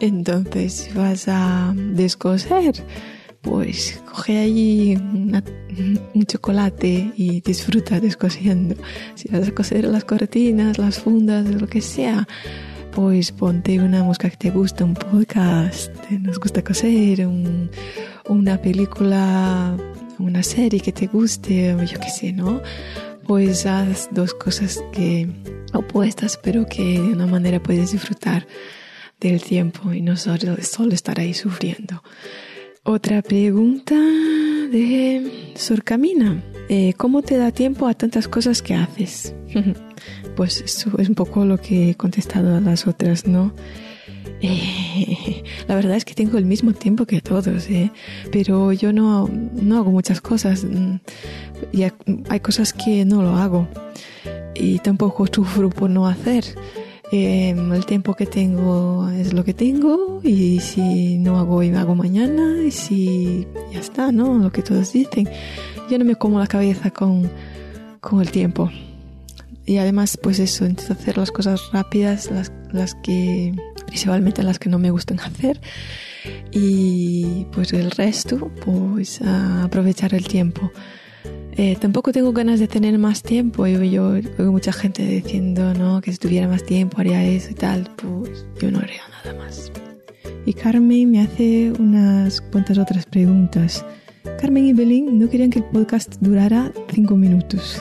[0.00, 2.74] Entonces, si vas a descoser,
[3.42, 8.76] pues coge ahí un chocolate y disfruta descosiendo.
[9.14, 12.26] Si vas a coser las cortinas, las fundas, lo que sea,
[12.92, 17.28] pues ponte una música que te gusta, un podcast, nos gusta coser,
[18.28, 19.76] una película,
[20.18, 22.62] una serie que te guste, yo qué sé, ¿no?
[23.26, 25.28] Pues haz dos cosas que
[25.72, 28.46] opuestas, pero que de una manera puedes disfrutar
[29.20, 30.56] del tiempo y no solo,
[30.92, 32.02] estar ahí sufriendo.
[32.82, 36.42] Otra pregunta de Sorcamina.
[36.68, 39.34] Eh, ¿Cómo te da tiempo a tantas cosas que haces?
[40.36, 43.54] pues eso es un poco lo que he contestado a las otras, ¿no?
[44.46, 47.90] Eh, la verdad es que tengo el mismo tiempo que todos, ¿eh?
[48.30, 50.66] pero yo no, no hago muchas cosas
[51.72, 53.66] y hay cosas que no lo hago
[54.54, 56.44] y tampoco sufro por no hacer.
[57.12, 61.94] Em, el tiempo que tengo es lo que tengo y si no hago hoy, hago
[61.94, 64.38] mañana y si ya está, ¿no?
[64.38, 65.28] Lo que todos dicen.
[65.90, 67.30] Yo no me como la cabeza con,
[68.00, 68.70] con el tiempo.
[69.66, 73.54] Y además, pues eso, intento hacer las cosas rápidas, las, las que,
[73.86, 75.60] principalmente las que no me gustan hacer.
[76.52, 80.70] Y pues el resto, pues aprovechar el tiempo.
[81.56, 83.66] Eh, tampoco tengo ganas de tener más tiempo.
[83.66, 86.00] Yo, yo oigo mucha gente diciendo, ¿no?
[86.00, 87.88] Que si tuviera más tiempo haría eso y tal.
[87.96, 89.70] Pues yo no haría nada más.
[90.46, 93.84] Y Carmen me hace unas cuantas otras preguntas.
[94.40, 97.80] Carmen y Belín no querían que el podcast durara cinco minutos.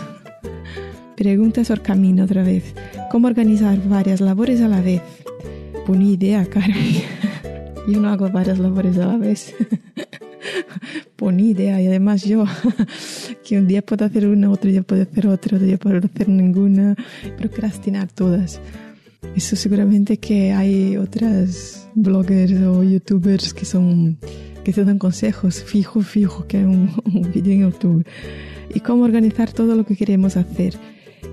[1.24, 2.76] Preguntas por camino otra vez.
[3.10, 5.02] ¿Cómo organizar varias labores a la vez?
[5.88, 7.02] Buena idea, Carmen.
[7.88, 9.56] Yo no hago varias labores a la vez.
[11.18, 11.82] Buena idea.
[11.82, 12.44] Y además yo,
[13.46, 16.28] que un día puedo hacer una, otro día puedo hacer otra, otro día puedo hacer
[16.28, 16.98] ninguna.
[17.38, 18.60] Procrastinar todas.
[19.34, 24.18] Eso seguramente que hay otras bloggers o youtubers que son
[24.66, 28.06] que te dan consejos fijo, fijo, que hay un, un vídeo en YouTube.
[28.76, 30.78] Y cómo organizar todo lo que queremos hacer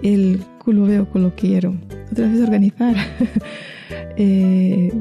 [0.03, 1.74] el culo veo, culo quiero.
[2.11, 2.96] Otra vez organizar.
[4.16, 4.92] eh,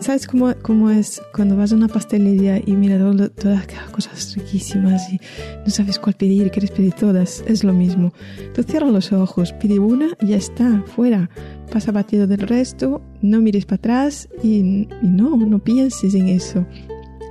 [0.00, 3.00] ¿Sabes cómo, cómo, es cuando vas a una pastelería y miras
[3.36, 5.20] todas las cosas riquísimas y
[5.64, 7.44] no sabes cuál pedir quieres pedir todas?
[7.46, 8.12] Es lo mismo.
[8.54, 11.30] Tú cierras los ojos, pide una y ya está, fuera.
[11.72, 16.66] Pasa batido del resto, no mires para atrás y, y no, no pienses en eso.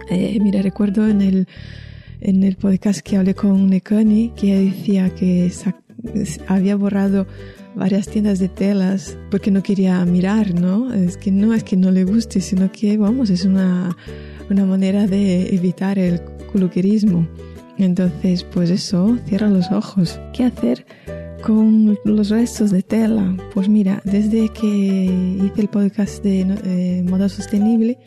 [0.09, 1.47] Eh, mira, recuerdo en el,
[2.21, 5.49] en el podcast que hablé con Nekani que decía que
[6.47, 7.27] había borrado
[7.75, 10.93] varias tiendas de telas porque no quería mirar, ¿no?
[10.93, 13.95] Es que no es que no le guste, sino que, vamos, es una,
[14.49, 17.27] una manera de evitar el culuquerismo.
[17.77, 20.19] Entonces, pues eso, cierra los ojos.
[20.33, 20.85] ¿Qué hacer
[21.43, 23.37] con los restos de tela?
[23.53, 27.99] Pues mira, desde que hice el podcast de eh, moda sostenible,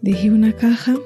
[0.00, 0.96] dejé una caja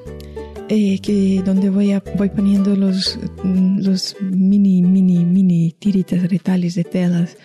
[0.68, 6.84] eh, que donde voy, a, voy poniendo los, los mini, mini, mini tiritas retales de
[6.84, 7.36] telas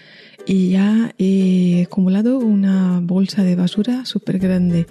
[0.48, 4.88] y ya he acumulado una bolsa de basura súper grande.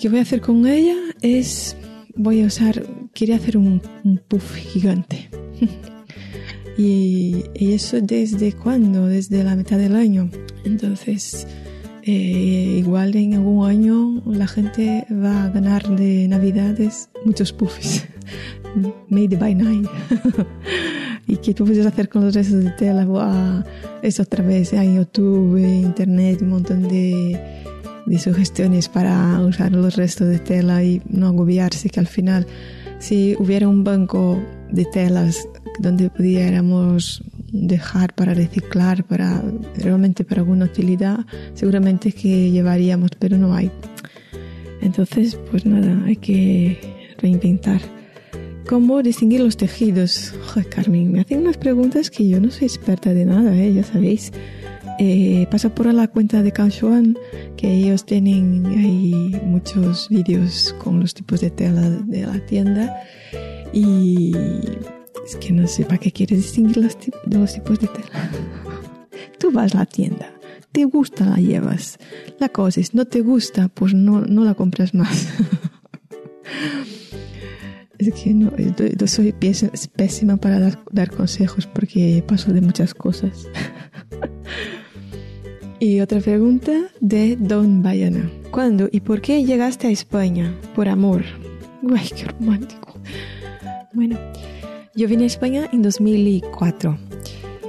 [0.00, 0.96] ¿Qué voy a hacer con ella?
[1.22, 1.76] Es,
[2.16, 5.30] voy a usar, quería hacer un, un puff gigante.
[6.76, 9.06] y, y eso desde cuándo?
[9.06, 10.30] Desde la mitad del año.
[10.64, 11.46] Entonces,
[12.06, 18.04] eh, igual en algún año la gente va a ganar de navidades muchos puffs
[19.08, 19.88] made by night.
[21.26, 23.64] Y que tú puedes hacer con los restos de tela
[24.02, 27.40] es otra vez hay YouTube internet un montón de,
[28.04, 32.46] de sugestiones para usar los restos de tela y no agobiarse que al final
[32.98, 34.38] si hubiera un banco
[34.70, 37.22] de telas donde pudiéramos
[37.54, 39.42] dejar para reciclar, para
[39.76, 41.20] realmente para alguna utilidad,
[41.54, 43.70] seguramente que llevaríamos, pero no hay.
[44.82, 46.78] Entonces, pues nada, hay que
[47.18, 47.80] reinventar.
[48.68, 50.34] ¿Cómo distinguir los tejidos?
[50.46, 53.72] Joder, Carmen, me hacen unas preguntas que yo no soy experta de nada, ¿eh?
[53.72, 54.32] ya sabéis.
[54.98, 57.16] Eh, pasa por la cuenta de Kanshuan,
[57.56, 62.96] que ellos tienen ahí muchos vídeos con los tipos de tela de la tienda.
[63.72, 64.32] Y
[65.24, 68.30] es que no sé para qué quieres distinguir los, los tipos de tela.
[69.38, 70.32] Tú vas a la tienda,
[70.72, 71.98] te gusta, la llevas.
[72.38, 75.28] La cosa no te gusta, pues no, no la compras más.
[77.98, 83.46] es que no, yo soy pésima para dar, dar consejos porque paso de muchas cosas.
[85.78, 88.30] y otra pregunta de Don Bayana.
[88.50, 90.54] ¿Cuándo y por qué llegaste a España?
[90.74, 91.24] Por amor.
[91.82, 93.00] Uy, qué romántico.
[93.92, 94.18] Bueno,
[94.96, 96.96] yo vine a España en 2004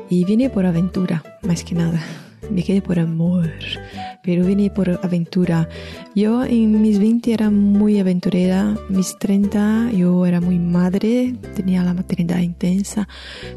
[0.09, 2.01] y vine por aventura, más que nada.
[2.51, 3.49] Me quedé por amor,
[4.23, 5.67] pero vine por aventura.
[6.13, 11.95] Yo en mis 20 era muy aventurera, mis 30 yo era muy madre, tenía la
[11.95, 13.07] maternidad intensa,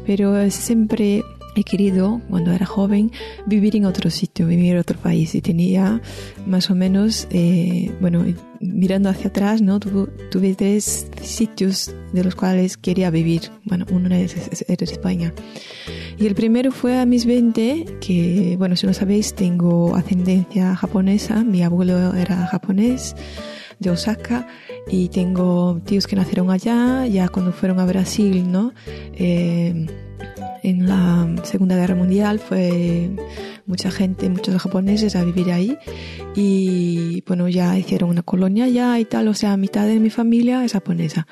[0.07, 1.23] pero siempre
[1.59, 3.11] he querido, cuando era joven,
[3.45, 5.35] vivir en otro sitio, vivir en otro país.
[5.35, 6.01] Y tenía
[6.45, 8.25] más o menos, eh, bueno,
[8.59, 9.79] mirando hacia atrás, ¿no?
[9.79, 13.43] tuve tres sitios de los cuales quería vivir.
[13.65, 14.25] Bueno, uno era,
[14.67, 15.33] España.
[16.17, 21.43] Y el primero fue a mis 20, que, bueno, si no sabéis, tengo ascendencia japonesa.
[21.43, 23.15] Mi abuelo era japonés
[23.79, 24.47] de Osaka
[24.89, 28.73] y tengo tíos que nacieron allá, ya cuando fueron a Brasil, ¿no?
[29.13, 29.87] Eh,
[30.63, 33.09] en la Segunda Guerra Mundial fue
[33.65, 35.77] mucha gente, muchos japoneses a vivir ahí
[36.35, 40.63] y bueno, ya hicieron una colonia allá y tal, o sea, mitad de mi familia
[40.63, 41.27] es japonesa.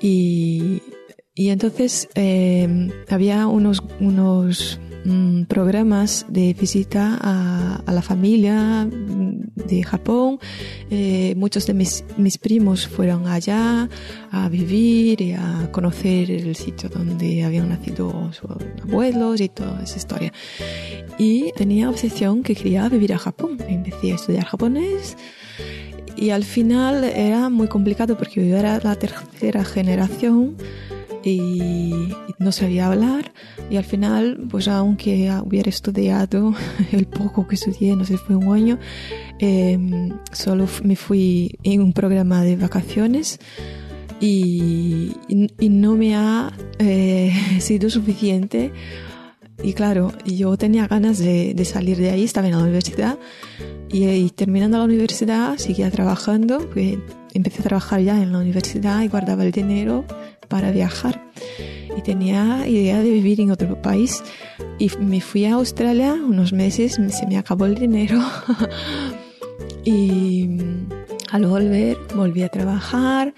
[0.00, 0.82] Y,
[1.34, 10.38] y entonces eh, había unos, unos mm, programas de visita a, la familia de Japón.
[10.90, 13.88] Eh, muchos de mis, mis primos fueron allá
[14.30, 18.50] a vivir y a conocer el sitio donde habían nacido sus
[18.82, 20.32] abuelos y toda esa historia.
[21.18, 23.58] Y tenía obsesión que quería vivir a Japón.
[23.68, 25.16] Empecé a estudiar japonés
[26.16, 30.56] y al final era muy complicado porque yo era la tercera generación
[31.24, 32.08] y
[32.38, 33.32] no sabía hablar.
[33.70, 36.54] Y al final pues aunque hubiera estudiado
[36.92, 38.78] el poco que estudié no sé fue un año
[39.38, 43.38] em, solo me fui en un programa de vacaciones
[44.20, 48.72] y, y, no me ha eh, sido suficiente.
[49.64, 53.18] Y claro yo tenía ganas de, de salir de ahí estaba en la universidad
[53.92, 56.70] y, terminando la universidad seguía trabajando,
[57.34, 60.06] empecé a trabajar ya en la universidad y guardaba el dinero
[60.52, 61.18] para viajar.
[61.96, 64.22] Y tenía idea de vivir en otro país.
[64.78, 68.20] Y me fui a Australia unos meses, se me acabó el dinero.
[69.84, 70.58] y
[71.30, 73.32] al volver volví a trabajar.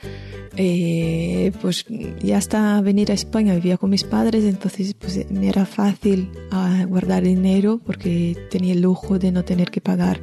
[0.56, 1.86] Eh, pues
[2.20, 6.84] ya hasta venir a España vivía con mis padres, entonces pues me era fácil ah,
[6.88, 10.20] guardar dinero porque tenía el lujo de no tener que pagar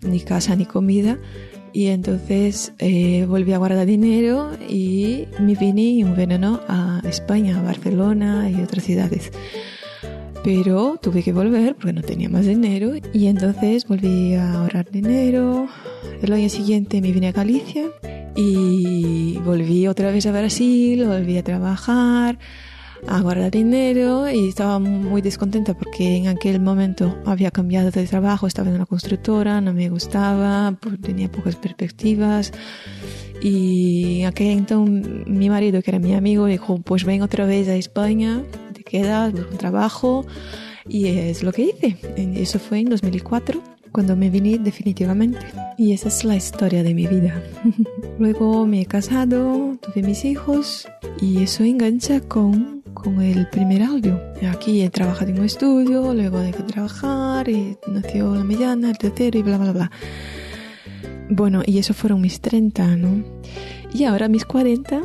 [0.00, 1.18] ni casa ni comida.
[1.74, 7.62] Y entonces eh, volví a guardar dinero y me vine un verano a España, a
[7.62, 9.32] Barcelona y otras ciudades.
[10.44, 15.66] Pero tuve que volver porque no tenía más dinero y entonces volví a ahorrar dinero.
[16.22, 17.86] El año siguiente me vine a Galicia
[18.36, 22.38] y volví otra vez a Brasil, volví a trabajar,
[23.06, 28.46] a guardar dinero y estaba muy descontenta porque en aquel momento había cambiado de trabajo,
[28.46, 32.52] estaba en una constructora, no me gustaba, tenía pocas perspectivas.
[33.42, 37.68] Y en aquel entonces mi marido, que era mi amigo, dijo, pues ven otra vez
[37.68, 38.42] a España,
[38.72, 40.26] te quedas, busca un trabajo.
[40.88, 41.96] Y es lo que hice.
[42.16, 43.62] Eso fue en 2004
[43.94, 45.38] cuando me vine definitivamente.
[45.78, 47.40] Y esa es la historia de mi vida.
[48.18, 50.88] Luego me he casado, tuve mis hijos
[51.20, 54.20] y eso engancha con, con el primer audio.
[54.50, 58.98] Aquí he trabajado en un estudio, luego dejé de trabajar y nació la mediana, el
[58.98, 59.90] tercero y bla, bla, bla.
[61.28, 63.24] Bueno, y eso fueron mis 30, ¿no?
[63.92, 65.02] Y ahora mis 40,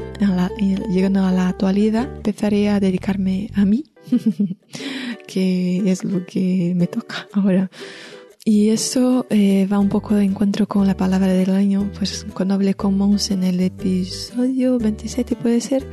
[0.89, 3.85] llegando a la actualidad, empezaré a dedicarme a mí,
[5.27, 7.69] que es lo que me toca ahora.
[8.45, 12.55] Y eso eh, va un poco de encuentro con la palabra del año, pues cuando
[12.55, 15.85] hablé con Mons en el episodio 27 puede ser,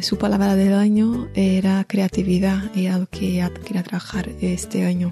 [0.00, 5.10] su palabra del año era creatividad y algo que quería trabajar este año.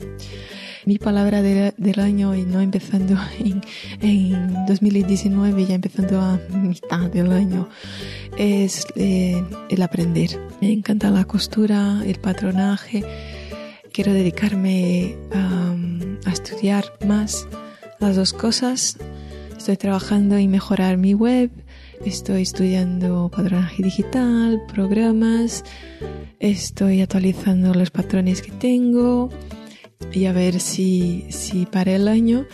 [0.86, 3.60] Mi palabra del año, y no empezando en,
[4.00, 7.68] en 2019, ya empezando a mitad del año,
[8.38, 10.40] es eh, el aprender.
[10.60, 13.04] Me encanta la costura, el patronaje.
[13.92, 15.70] Quiero dedicarme a
[16.24, 17.46] a estudiar más
[17.98, 18.96] las dos cosas.
[19.56, 21.50] Estoy trabajando en mejorar mi web,
[22.04, 25.64] estoy estudiando patronaje digital, programas,
[26.38, 29.28] estoy actualizando los patrones que tengo
[30.12, 32.46] y a ver si, si para el año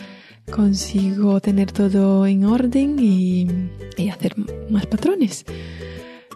[0.51, 3.47] consigo tener todo en orden y,
[3.97, 4.35] y hacer
[4.69, 5.45] más patrones.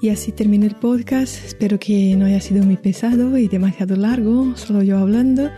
[0.02, 1.46] Y así termina el podcast.
[1.46, 5.50] Espero que no haya sido muy pesado y demasiado largo, solo yo hablando.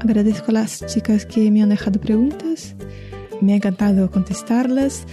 [0.00, 2.74] Agradezco a las chicas que me han dejado preguntas.
[3.40, 5.06] Me ha encantado contestarlas.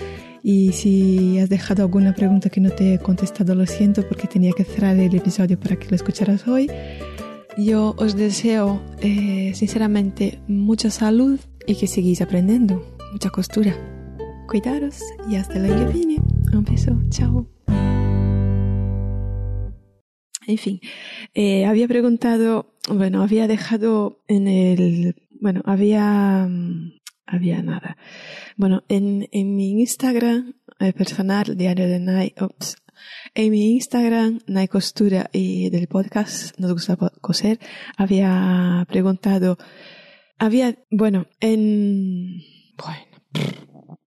[0.50, 4.54] Y si has dejado alguna pregunta que no te he contestado, lo siento porque tenía
[4.54, 6.72] que cerrar el episodio para que lo escucharas hoy.
[7.58, 12.82] Yo os deseo eh, sinceramente mucha salud y que sigáis aprendiendo.
[13.12, 13.76] Mucha costura.
[14.48, 16.22] Cuidaros y hasta el año que viene.
[16.54, 16.98] Un beso.
[17.10, 17.46] Chao.
[20.48, 20.80] En fin,
[21.34, 26.94] eh, había preguntado, bueno, había dejado en el, bueno, había, mm,
[27.28, 27.98] había nada.
[28.56, 32.78] Bueno, en, en mi Instagram eh, personal, diario de ops,
[33.36, 37.60] en mi Instagram, Nike Costura y del podcast Nos gusta coser,
[37.96, 39.58] había preguntado,
[40.40, 42.42] había, bueno, en,
[42.78, 43.67] bueno,